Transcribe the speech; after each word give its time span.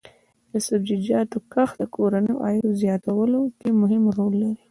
د 0.51 0.53
سبزیجاتو 0.67 1.37
کښت 1.53 1.75
د 1.81 1.83
کورنیو 1.95 2.41
عاید 2.45 2.65
زیاتولو 2.81 3.41
کې 3.59 3.69
مهم 3.81 4.03
رول 4.17 4.33
لري. 4.41 4.57